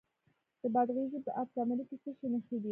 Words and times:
د 0.61 0.63
بادغیس 0.73 1.13
په 1.25 1.31
اب 1.41 1.47
کمري 1.55 1.83
کې 1.89 1.95
د 1.97 2.01
څه 2.03 2.11
شي 2.17 2.27
نښې 2.33 2.57
دي؟ 2.63 2.69